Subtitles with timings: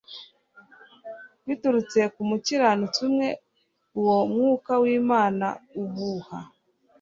[1.45, 3.27] Biturutse ku mukiranutsi umwe
[3.99, 5.47] uwo umwuka w'Imana
[5.83, 6.39] uhuha